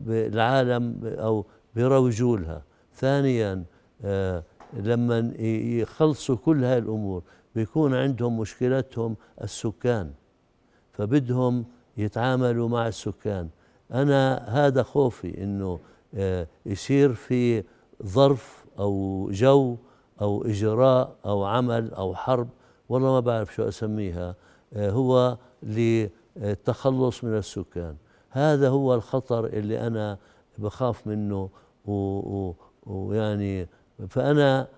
العالم 0.08 1.00
أو 1.04 1.44
بيروجوا 1.74 2.36
لها. 2.36 2.62
ثانيا 2.94 3.64
آه، 4.04 4.42
لما 4.72 5.32
يخلصوا 5.80 6.36
كل 6.36 6.64
هاي 6.64 6.78
الأمور 6.78 7.22
بيكون 7.54 7.94
عندهم 7.94 8.40
مشكلتهم 8.40 9.16
السكان 9.42 10.10
فبدهم 10.92 11.64
يتعاملوا 11.96 12.68
مع 12.68 12.88
السكان. 12.88 13.48
أنا 13.92 14.44
هذا 14.48 14.82
خوفي 14.82 15.42
إنه 15.44 15.78
آه، 16.14 16.46
يصير 16.66 17.14
في 17.14 17.64
ظرف 18.06 18.64
أو 18.78 19.28
جو 19.32 19.76
أو 20.20 20.44
إجراء 20.44 21.16
أو 21.24 21.44
عمل 21.44 21.94
أو 21.94 22.14
حرب 22.14 22.48
والله 22.88 23.12
ما 23.12 23.20
بعرف 23.20 23.54
شو 23.54 23.68
أسميها. 23.68 24.34
آه، 24.74 24.90
هو 24.90 25.36
للتخلص 25.62 27.24
من 27.24 27.38
السكان. 27.38 27.96
هذا 28.30 28.68
هو 28.68 28.94
الخطر 28.94 29.46
اللي 29.46 29.86
أنا 29.86 30.18
بخاف 30.58 31.06
منه 31.06 31.48
ويعني 32.86 33.68
فأنا 34.08 34.68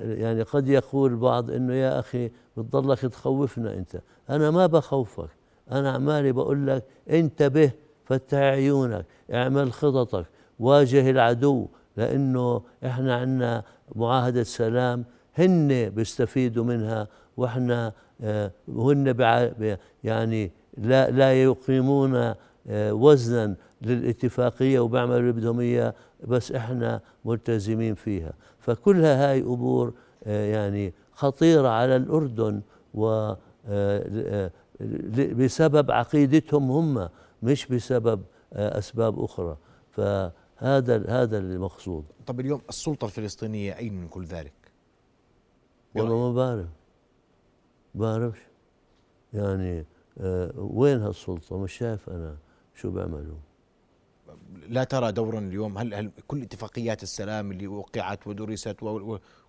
يعني 0.00 0.42
قد 0.42 0.68
يقول 0.68 1.10
البعض 1.10 1.50
إنه 1.50 1.74
يا 1.74 1.98
أخي 1.98 2.30
بتضلك 2.56 2.98
تخوفنا 2.98 3.74
أنت. 3.74 4.00
أنا 4.30 4.50
ما 4.50 4.66
بخوفك. 4.66 5.28
أنا 5.72 5.90
عمالي 5.90 6.32
بقول 6.32 6.66
لك 6.66 6.84
انتبه 7.10 7.70
فتح 8.04 8.38
عيونك 8.38 9.06
اعمل 9.34 9.72
خططك 9.72 10.26
واجه 10.58 11.10
العدو 11.10 11.66
لأنه 11.96 12.62
إحنا 12.86 13.14
عندنا 13.16 13.62
معاهدة 13.94 14.42
سلام 14.42 15.04
هن 15.34 15.90
بيستفيدوا 15.90 16.64
منها 16.64 17.08
وإحنا 17.36 17.92
آه، 18.20 18.52
هن 18.68 19.76
يعني 20.04 20.52
لا 20.76 21.10
لا 21.10 21.42
يقيمون 21.42 22.34
آه، 22.66 22.94
وزنا 22.94 23.56
للاتفاقية 23.82 24.80
وبيعملوا 24.80 25.18
اللي 25.18 25.32
بدهم 25.32 25.60
اياه 25.60 25.94
بس 26.26 26.52
إحنا 26.52 27.00
ملتزمين 27.24 27.94
فيها. 27.94 28.32
فكلها 28.58 29.30
هاي 29.30 29.40
أمور 29.40 29.94
آه، 30.24 30.46
يعني 30.46 30.94
خطيرة 31.12 31.68
على 31.68 31.96
الأردن 31.96 32.62
و 32.94 33.32
بسبب 35.14 35.90
عقيدتهم 35.90 36.70
هم 36.70 37.08
مش 37.42 37.66
بسبب 37.66 38.22
أسباب 38.52 39.24
أخرى. 39.24 39.56
فهذا 39.90 41.04
هذا 41.08 41.38
المقصود. 41.38 42.04
طب 42.26 42.40
اليوم 42.40 42.60
السلطة 42.68 43.04
الفلسطينية 43.04 43.78
أين 43.78 43.94
من 44.00 44.08
كل 44.08 44.24
ذلك؟ 44.24 44.52
والله 45.94 46.16
ما 46.16 46.32
بعرف 46.32 46.83
بعرفش. 47.94 48.40
يعني 49.32 49.84
آه 50.18 50.52
وين 50.56 51.00
هالسلطة؟ 51.00 51.58
مش 51.58 51.72
شايف 51.72 52.10
أنا 52.10 52.36
شو 52.74 52.90
بيعملوا 52.90 53.36
لا 54.68 54.84
ترى 54.84 55.12
دورا 55.12 55.38
اليوم 55.38 55.78
هل, 55.78 55.94
هل 55.94 56.10
كل 56.28 56.42
اتفاقيات 56.42 57.02
السلام 57.02 57.52
اللي 57.52 57.66
وقعت 57.66 58.26
ودرست 58.26 58.76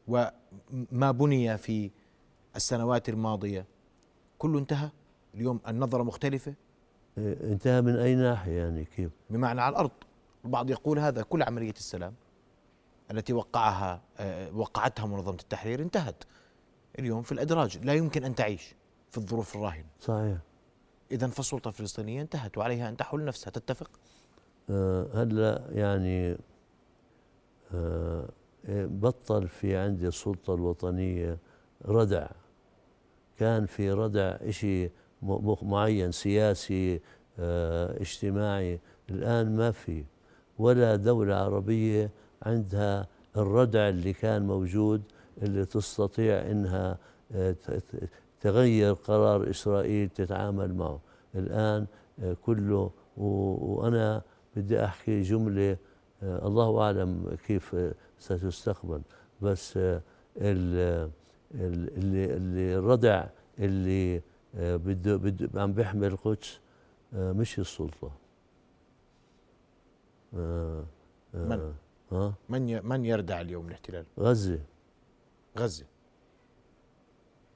وما 0.07 1.11
بني 1.11 1.57
في 1.57 1.91
السنوات 2.55 3.09
الماضية 3.09 3.65
كله 4.37 4.59
انتهى؟ 4.59 4.89
اليوم 5.35 5.59
النظرة 5.67 6.03
مختلفة؟ 6.03 6.53
آه، 7.17 7.51
انتهى 7.51 7.81
من 7.81 7.95
أي 7.95 8.15
ناحية 8.15 8.51
يعني؟ 8.57 8.85
كيف؟ 8.85 9.11
بمعنى 9.29 9.61
على 9.61 9.73
الأرض. 9.73 9.91
البعض 10.45 10.69
يقول 10.69 10.99
هذا 10.99 11.21
كل 11.21 11.43
عملية 11.43 11.71
السلام 11.71 12.13
التي 13.11 13.33
وقعها 13.33 14.01
آه، 14.17 14.51
وقعتها 14.55 15.05
منظمة 15.05 15.37
التحرير 15.41 15.81
انتهت. 15.81 16.23
اليوم 16.99 17.21
في 17.21 17.31
الأدراج. 17.31 17.85
لا 17.85 17.93
يمكن 17.93 18.23
أن 18.23 18.35
تعيش 18.35 18.75
في 19.11 19.17
الظروف 19.17 19.55
الراهنة. 19.55 19.85
صحيح. 19.99 20.37
إذا 21.11 21.27
فالسلطة 21.27 21.67
الفلسطينية 21.67 22.21
انتهت 22.21 22.57
وعليها 22.57 22.89
أن 22.89 22.97
تحل 22.97 23.25
نفسها. 23.25 23.51
تتفق؟ 23.51 23.89
آه 24.69 25.07
هلا 25.13 25.65
يعني 25.71 26.37
آه 27.73 28.29
بطل 28.69 29.47
في 29.47 29.77
عندي 29.77 30.07
السلطة 30.07 30.53
الوطنية 30.53 31.37
ردع. 31.85 32.27
كان 33.37 33.65
في 33.65 33.91
ردع 33.91 34.49
شيء 34.49 34.91
معين 35.61 36.11
سياسي 36.11 37.01
آه 37.39 38.01
اجتماعي. 38.01 38.79
الآن 39.09 39.55
ما 39.55 39.71
في. 39.71 40.05
ولا 40.57 40.95
دولة 40.95 41.35
عربية 41.35 42.11
عندها 42.43 43.07
الردع 43.37 43.89
اللي 43.89 44.13
كان 44.13 44.47
موجود 44.47 45.03
اللي 45.41 45.65
تستطيع 45.65 46.41
إنها 46.51 46.97
آه، 47.31 47.55
تغير 48.41 48.93
قرار 48.93 49.49
إسرائيل 49.49 50.09
تتعامل 50.09 50.73
معه. 50.75 50.99
الآن 51.35 51.85
آه، 52.19 52.35
كله 52.45 52.91
وأنا 53.17 54.21
بدي 54.55 54.85
أحكي 54.85 55.21
جملة 55.21 55.77
آه، 56.23 56.47
الله 56.47 56.81
أعلم 56.81 57.37
كيف 57.47 57.75
ستستقبل. 58.19 59.01
بس 59.41 59.79
اللي, 60.37 61.09
اللي 61.53 62.75
الردع 62.77 63.25
اللي 63.59 64.21
بده 64.57 65.15
بده 65.15 65.61
عم 65.61 65.73
بيحمل 65.73 66.07
القدس 66.07 66.59
مش 67.13 67.59
السلطة. 67.59 68.11
من؟ 71.33 71.73
ها 72.11 72.33
من 72.49 72.85
من 72.87 73.05
يردع 73.05 73.41
اليوم 73.41 73.67
الاحتلال؟ 73.67 74.05
غزة. 74.19 74.59
غزة. 75.57 75.85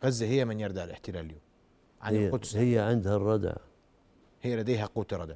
غزة 0.04 0.26
هي 0.26 0.46
من 0.46 0.60
يردع 0.60 0.84
الاحتلال 0.84 1.26
اليوم. 1.26 1.42
عن 2.02 2.16
هي 2.16 2.28
القدس. 2.28 2.56
هي 2.56 2.80
عندها 2.80 3.16
الردع. 3.16 3.54
هي 4.42 4.56
لديها 4.56 4.86
قوت 4.86 5.14
ردع. 5.14 5.36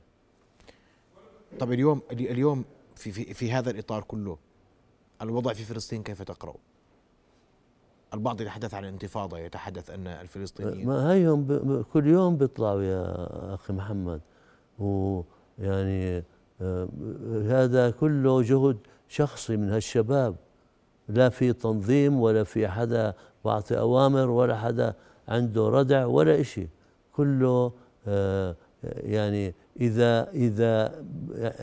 طب 1.59 1.71
اليوم 1.71 2.01
اليوم 2.11 2.65
في 2.95 3.11
في 3.11 3.33
في 3.33 3.51
هذا 3.51 3.69
الإطار 3.69 4.03
كله 4.03 4.37
الوضع 5.21 5.53
في 5.53 5.63
فلسطين 5.63 6.03
كيف 6.03 6.21
تقرأ؟ 6.21 6.55
البعض 8.13 8.41
يتحدث 8.41 8.73
عن 8.73 8.83
الانتفاضة 8.83 9.37
يتحدث 9.37 9.89
أن 9.89 10.07
الفلسطينيين 10.07 10.87
ما 10.87 11.13
هيهم 11.13 11.81
كل 11.93 12.07
يوم 12.07 12.37
بيطلعوا 12.37 12.83
يا 12.83 13.53
أخي 13.53 13.73
محمد. 13.73 14.21
ويعني 14.79 16.23
آه، 16.61 16.89
هذا 17.45 17.89
كله 17.89 18.41
جهد 18.41 18.77
شخصي 19.07 19.57
من 19.57 19.69
هالشباب. 19.69 20.35
لا 21.09 21.29
في 21.29 21.53
تنظيم 21.53 22.19
ولا 22.19 22.43
في 22.43 22.67
حدا 22.67 23.13
بعطي 23.45 23.79
أوامر 23.79 24.29
ولا 24.29 24.57
حدا 24.57 24.93
عنده 25.27 25.69
ردع 25.69 26.05
ولا 26.05 26.41
إشي. 26.41 26.67
كله 27.11 27.71
آه 28.07 28.55
يعني 28.83 29.55
إذا 29.81 30.29
إذا 30.31 31.03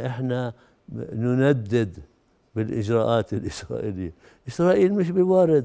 إحنا 0.07 0.53
نندد 1.13 1.99
بالإجراءات 2.55 3.33
الإسرائيلية. 3.33 4.13
إسرائيل 4.49 4.95
مش 4.95 5.11
بوارد 5.11 5.65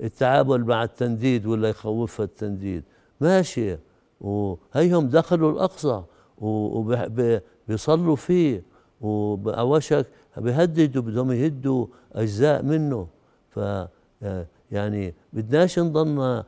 التعامل 0.00 0.64
مع 0.64 0.84
التنديد 0.84 1.46
ولا 1.46 1.68
يخوفها 1.68 2.24
التنديد. 2.24 2.82
ماشي. 3.20 3.76
وهيهم 4.20 5.08
دخلوا 5.08 5.52
الأقصى 5.52 6.02
وبيصلوا 6.38 8.16
فيه. 8.16 8.62
وعوشك 9.00 10.06
بيهددوا 10.36 11.02
بدهم 11.02 11.32
يهدوا 11.32 11.86
أجزاء 12.12 12.62
منه. 12.62 13.06
ف 13.50 13.60
يعني 14.72 15.14
بدناش 15.32 15.78
نضلنا 15.78 16.44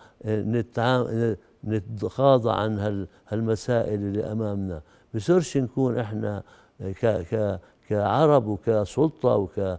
نتغاضى 1.65 2.51
عن 2.51 3.07
هالمسائل 3.29 4.01
اللي 4.01 4.33
أمامنا. 4.33 4.83
بصيرش 5.15 5.57
نكون 5.57 5.99
إحنا 5.99 6.43
ك 6.81 7.07
ك 7.07 7.61
كعرب 7.89 8.47
وكسلطة 8.47 9.37
وك 9.37 9.79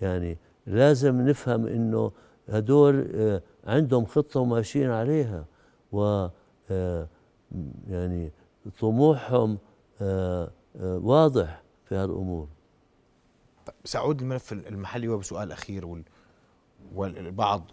يعني 0.00 0.38
لازم 0.66 1.28
نفهم 1.28 1.66
إنه 1.66 2.12
هدول 2.48 3.06
عندهم 3.66 4.04
خطة 4.04 4.40
وماشيين 4.40 4.90
عليها. 4.90 5.44
و 5.92 6.26
يعني 7.90 8.32
طموحهم 8.80 9.58
واضح 10.80 11.62
في 11.84 11.94
هالأمور. 11.94 12.46
سأعود 13.84 14.22
للملف 14.22 14.52
المحلي 14.52 15.08
وبسؤال 15.08 15.52
أخير 15.52 16.04
والبعض 16.94 17.70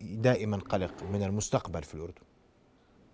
دائما 0.00 0.56
قلق 0.56 1.02
من 1.02 1.22
المستقبل 1.22 1.82
في 1.82 1.94
الأردن 1.94 2.22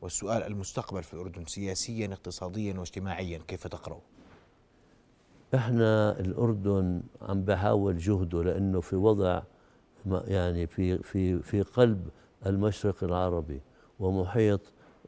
والسؤال 0.03 0.43
المستقبل 0.43 1.03
في 1.03 1.15
الأردن 1.15 1.45
سياسيا 1.45 2.07
اقتصاديا 2.13 2.79
واجتماعيا 2.79 3.39
كيف 3.49 3.67
تقرأه؟ 3.67 4.01
إحنا 5.55 6.21
الأردن 6.21 7.03
عم 7.23 7.43
بحاول 7.43 7.99
جهده 7.99 8.43
لأنه 8.43 8.81
في 8.81 8.97
وضع 8.97 9.43
يعني 10.07 10.67
في 10.67 10.99
في 10.99 11.43
في 11.43 11.63
قلب 11.63 12.09
المشرق 12.47 13.05
العربي 13.05 13.61
ومحيط 14.01 14.61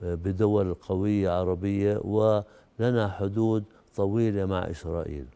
آه، 0.02 0.14
بدول 0.14 0.74
قوية 0.74 1.30
عربية 1.30 1.98
ولنا 1.98 3.08
حدود 3.08 3.64
طويلة 3.96 4.46
مع 4.46 4.58
إسرائيل 4.58 5.26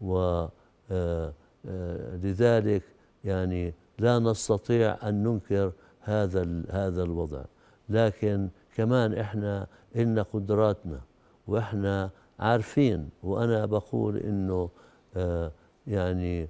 ولذلك 0.00 0.52
آه، 0.90 1.32
آه، 1.66 2.80
يعني 3.24 3.74
لا 3.98 4.18
نستطيع 4.18 5.08
أن 5.08 5.22
ننكر 5.22 5.72
هذا 6.00 6.62
هذا 6.70 7.02
الوضع. 7.02 7.44
لكن 7.88 8.48
كمان 8.74 9.14
إحنا 9.14 9.66
إلنا 9.96 10.22
قدراتنا 10.22 11.00
وإحنا 11.46 12.10
عارفين 12.38 13.10
وأنا 13.22 13.66
بقول 13.66 14.16
إنه 14.16 14.70
آه 15.16 15.52
يعني 15.86 16.48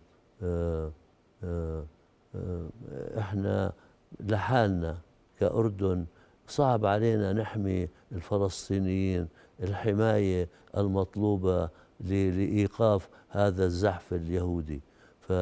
إحنا 3.18 3.72
لحالنا 4.20 4.98
كأردن 5.40 6.06
صعب 6.46 6.86
علينا 6.86 7.32
نحمي 7.32 7.88
الفلسطينيين 8.12 9.28
الحماية 9.62 10.48
المطلوبة 10.76 11.68
لإيقاف 12.00 13.08
هذا 13.28 13.64
الزحف 13.64 14.14
اليهودي. 14.14 14.80
ف 15.20 15.32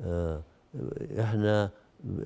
آه، 0.00 0.42
إحنا 1.20 1.70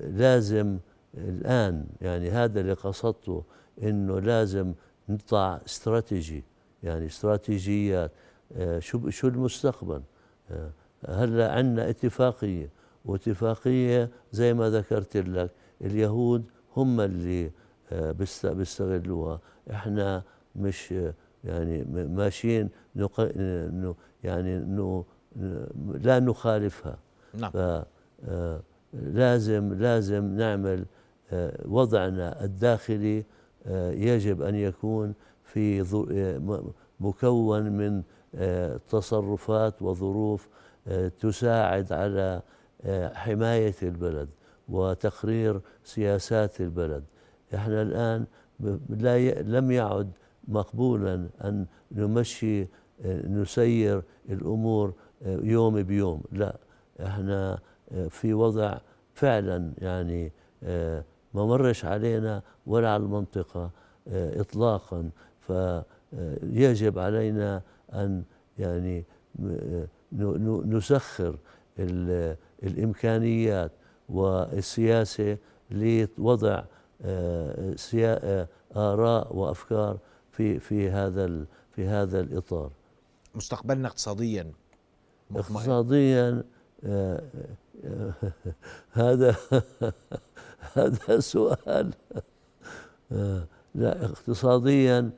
لازم 0.03 0.77
الآن 1.17 1.85
يعني 2.01 2.29
هذا 2.29 2.61
اللي 2.61 2.73
قصدته 2.73 3.43
إنه 3.83 4.19
لازم 4.19 4.73
نطلع 5.09 5.61
استراتيجي 5.65 6.43
يعني 6.83 7.05
استراتيجيات. 7.05 8.11
آه، 8.55 8.79
شو 8.79 9.09
شو 9.09 9.27
المستقبل؟ 9.27 10.01
آه، 10.51 10.71
هلأ 11.07 11.51
عندنا 11.51 11.89
اتفاقية 11.89 12.69
واتفاقية 13.05 14.09
زي 14.31 14.53
ما 14.53 14.69
ذكرت 14.69 15.17
لك 15.17 15.51
اليهود 15.81 16.43
هم 16.77 17.01
اللي 17.01 17.51
بيستغلوها. 17.91 19.39
إحنا 19.71 20.23
مش 20.55 20.93
يعني 21.43 21.83
ماشيين 21.93 22.69
يعني 24.23 24.59
لا 26.01 26.19
نخالفها. 26.19 26.97
نعم. 27.33 27.83
لازم 28.93 29.73
لازم 29.73 30.37
نعمل 30.37 30.85
آه، 31.31 31.61
وضعنا 31.65 32.43
الداخلي 32.43 33.23
آه، 33.65 33.91
يجب 33.91 34.41
أن 34.41 34.55
يكون 34.55 35.13
في 35.43 35.81
آه، 36.11 36.73
مكون 36.99 37.63
من 37.63 38.03
تصرفات 38.89 39.81
وظروف 39.81 40.49
تساعد 41.19 41.93
على 41.93 42.41
حماية 43.13 43.75
البلد 43.83 44.29
وتقرير 44.69 45.61
سياسات 45.83 46.61
البلد. 46.61 47.03
إحنا 47.55 47.81
الآن 47.81 48.25
لا 48.89 49.41
لم 49.41 49.71
يعد 49.71 50.11
مقبولا 50.49 51.29
أن 51.43 51.65
نمشي 51.91 52.67
نسير 53.27 54.01
الأمور 54.29 54.93
يوم 55.25 55.83
بيوم. 55.83 56.23
لا 56.31 56.57
إحنا 57.01 57.59
في 58.09 58.33
وضع 58.33 58.77
فعلا 59.13 59.73
يعني 59.77 60.31
آه، 60.63 61.03
ما 61.33 61.45
مرش 61.45 61.85
علينا 61.85 62.41
ولا 62.65 62.89
على 62.89 63.03
المنطقة 63.03 63.71
آه، 64.07 64.41
إطلاقا. 64.41 65.09
فيجب 65.39 66.99
علينا 66.99 67.61
أن 67.93 68.23
يعني 68.57 69.05
نسخر 70.65 71.35
الإمكانيات 72.63 73.71
والسياسة 74.09 75.37
لوضع 75.71 76.63
آه، 77.01 78.47
آراء 78.75 79.35
وأفكار 79.35 79.97
في 80.39 80.59
في 80.59 80.89
هذا 80.89 81.45
في 81.75 81.87
هذا 81.87 82.19
الإطار. 82.19 82.71
مستقبلنا 83.35 83.87
اقتصاديا. 83.87 84.51
اقتصاديا 85.35 86.43
هذا 88.91 89.35
هذا 90.77 91.19
سؤال. 91.19 91.93
لا 93.75 94.05
اقتصاديا 94.05 95.11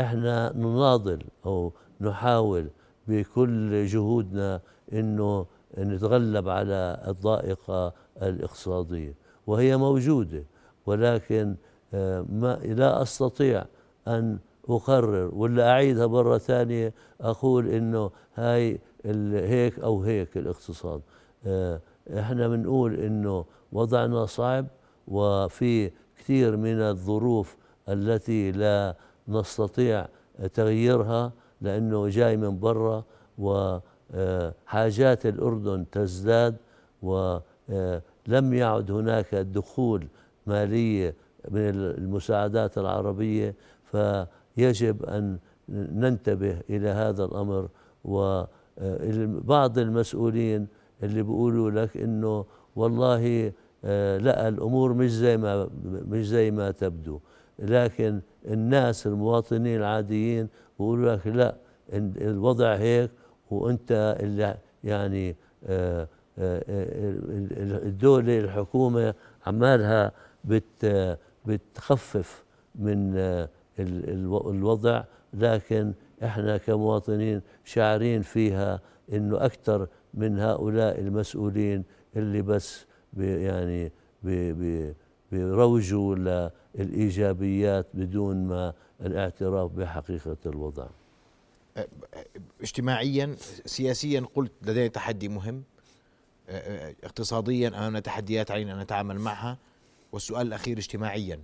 إحنا 0.00 0.52
نناضل 0.56 1.22
أو 1.46 1.72
نحاول 2.00 2.68
بكل 3.08 3.86
جهودنا 3.86 4.60
إنه 4.92 5.46
نتغلب 5.78 6.48
على 6.48 7.02
الضائقة 7.08 7.92
الاقتصادية 8.22 9.14
وهي 9.46 9.76
موجودة 9.76 10.44
ولكن 10.86 11.56
ما 11.92 12.58
لا 12.64 13.02
أستطيع 13.02 13.64
أن 14.08 14.38
أقرر 14.68 15.30
ولا 15.34 15.70
أعيدها 15.70 16.06
مرة 16.06 16.38
ثانية 16.38 16.94
أقول 17.20 17.68
إنه 17.68 18.10
هاي 18.34 18.80
هيك 19.34 19.78
أو 19.78 20.02
هيك 20.02 20.36
الاقتصاد. 20.36 21.00
آه، 21.46 21.80
إحنا 22.18 22.48
بنقول 22.48 22.94
إنه 22.94 23.44
وضعنا 23.72 24.26
صعب 24.26 24.66
وفي 25.08 25.90
كثير 26.18 26.56
من 26.56 26.80
الظروف 26.80 27.56
التي 27.88 28.52
لا 28.52 28.96
نستطيع 29.28 30.06
تغييرها 30.54 31.32
لأنه 31.60 32.08
جاي 32.08 32.36
من 32.36 32.58
برا 32.58 33.04
وحاجات 33.38 35.26
الأردن 35.26 35.84
تزداد 35.92 36.56
ولم 37.02 38.54
يعد 38.54 38.90
هناك 38.90 39.34
دخول 39.34 40.06
مالية 40.46 41.14
من 41.50 41.60
المساعدات 41.74 42.78
العربية. 42.78 43.54
فيجب 43.92 45.04
أن 45.04 45.38
ننتبه 45.68 46.60
إلى 46.70 46.88
هذا 46.88 47.24
الأمر 47.24 47.68
وبعض 48.04 49.78
المسؤولين 49.78 50.66
اللي 51.02 51.22
بيقولوا 51.22 51.70
لك 51.70 51.96
إنه 51.96 52.44
والله 52.76 53.52
آه 53.84 54.18
لا 54.18 54.48
الأمور 54.48 54.92
مش 54.92 55.10
زي 55.10 55.36
ما 55.36 55.68
مش 55.84 56.28
زي 56.28 56.50
ما 56.50 56.70
تبدو. 56.70 57.20
لكن 57.58 58.20
الناس 58.46 59.06
المواطنين 59.06 59.76
العاديين 59.76 60.48
بيقولوا 60.78 61.14
لك 61.14 61.26
لا 61.26 61.56
الوضع 62.20 62.74
هيك 62.74 63.10
وأنت 63.50 64.16
اللي 64.20 64.56
يعني 64.84 65.36
آه 65.66 66.08
آه, 66.38 66.64
آه، 66.68 67.86
الدولة 67.88 68.38
الحكومة 68.38 69.14
عمالها 69.46 70.12
بت 70.44 70.86
بتخفف 71.46 72.44
من 72.74 73.12
آه، 73.16 73.48
الوضع 73.80 75.04
لكن 75.34 75.92
إحنا 76.24 76.56
كمواطنين 76.56 77.40
شاعرين 77.64 78.22
فيها 78.22 78.80
إنه 79.12 79.44
أكثر 79.44 79.88
من 80.14 80.38
هؤلاء 80.38 81.00
المسؤولين 81.00 81.84
اللي 82.16 82.42
بس 82.42 82.84
بي 83.12 83.42
يعني 83.42 83.92
بي 84.22 84.94
بيروجوا 85.32 86.14
للإيجابيات 86.74 87.86
بدون 87.94 88.46
ما 88.46 88.72
الاعتراف 89.00 89.70
بحقيقة 89.70 90.36
الوضع. 90.46 90.86
اجتماعيا 92.62 93.36
سياسيا 93.66 94.24
قلت 94.34 94.52
لدينا 94.62 94.86
تحدي 94.86 95.28
مهم. 95.28 95.62
اقتصاديا 97.04 97.68
امامنا 97.68 98.00
تحديات 98.00 98.50
علينا 98.50 98.72
ان 98.72 98.78
نتعامل 98.78 99.18
معها. 99.18 99.58
والسؤال 100.12 100.46
الأخير 100.46 100.78
اجتماعيا. 100.78 101.40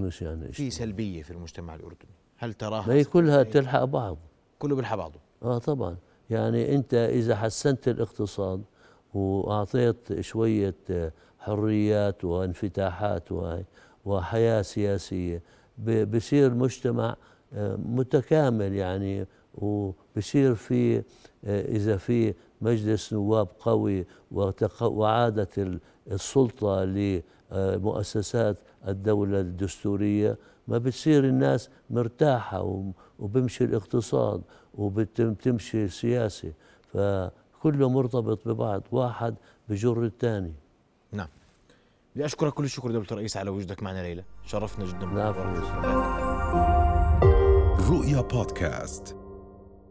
مش 0.00 0.22
يعني 0.22 0.52
في 0.52 0.70
سلبية 0.70 1.22
في 1.22 1.30
المجتمع 1.30 1.74
الأردني. 1.74 2.10
هل 2.36 2.54
تراها؟ 2.54 2.88
ما 2.88 2.94
هي 2.94 3.04
كلها 3.04 3.42
تلحق 3.42 3.84
بعض. 3.84 4.18
كله 4.58 4.76
بيلحق 4.76 4.96
بعضه. 4.96 5.20
آه 5.42 5.58
طبعا. 5.58 5.96
يعني 6.30 6.74
أنت 6.74 6.94
إذا 6.94 7.36
حسنت 7.36 7.88
الاقتصاد 7.88 8.62
وأعطيت 9.14 10.20
شوية 10.20 10.74
حريات 11.38 12.24
وانفتاحات 12.24 13.32
وهي 13.32 13.64
وحياة 14.04 14.62
سياسية 14.62 15.42
بصير 15.86 16.54
مجتمع 16.54 17.16
آه، 17.52 17.76
متكامل 17.76 18.72
يعني 18.74 19.26
وبصير 19.54 20.54
في 20.54 20.96
آه، 20.96 21.02
إذا 21.44 21.96
في 21.96 22.34
مجلس 22.60 23.12
نواب 23.12 23.48
قوي 23.60 24.06
وعادت 24.82 25.80
السلطة 26.10 26.84
لمؤسسات 27.52 28.56
الدولة 28.88 29.40
الدستورية 29.40 30.38
ما 30.68 30.78
بتصير 30.78 31.24
الناس 31.24 31.70
مرتاحة 31.90 32.88
وبمشي 33.18 33.64
الاقتصاد 33.64 34.42
وبتمشي 34.74 35.84
السياسة 35.84 36.52
فكله 36.92 37.88
مرتبط 37.88 38.48
ببعض 38.48 38.82
واحد 38.92 39.34
بجر 39.68 40.04
الثاني. 40.04 40.52
نعم. 41.12 41.28
بدي 42.14 42.24
أشكرك 42.24 42.52
كل 42.52 42.64
الشكر 42.64 42.90
دكتور 42.90 43.18
رئيس 43.18 43.36
على 43.36 43.50
وجودك 43.50 43.82
معنا 43.82 44.02
ليلى. 44.02 44.24
شرفنا 44.46 44.84
جدا 44.84 45.06
نعم 45.06 45.34
رؤيا 47.90 48.20
بودكاست. 48.20 49.19